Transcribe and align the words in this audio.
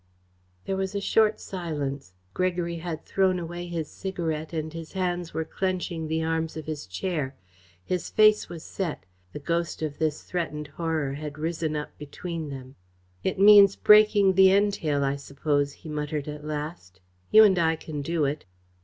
There 0.65 0.75
was 0.75 0.95
a 0.95 0.99
short 0.99 1.39
silence. 1.39 2.15
Gregory 2.33 2.77
had 2.77 3.05
thrown 3.05 3.37
away 3.37 3.67
his 3.67 3.87
cigarette 3.87 4.51
and 4.51 4.73
his 4.73 4.93
hands 4.93 5.31
were 5.31 5.45
clenching 5.45 6.07
the 6.07 6.23
arms 6.23 6.57
of 6.57 6.65
his 6.65 6.87
chair. 6.87 7.35
His 7.85 8.09
face 8.09 8.49
was 8.49 8.63
set. 8.63 9.05
The 9.31 9.37
ghost 9.37 9.83
of 9.83 9.99
this 9.99 10.23
threatened 10.23 10.69
horror 10.69 11.13
had 11.13 11.37
risen 11.37 11.75
up 11.75 11.95
between 11.99 12.49
them. 12.49 12.77
"It 13.23 13.37
means 13.37 13.75
breaking 13.75 14.33
the 14.33 14.51
entail, 14.51 15.03
I 15.03 15.17
suppose?" 15.17 15.71
he 15.73 15.87
muttered 15.87 16.27
at 16.27 16.43
last. 16.43 16.99
"You 17.29 17.43
and 17.43 17.59
I 17.59 17.75
can 17.75 18.01
do 18.01 18.25
it." 18.25 18.43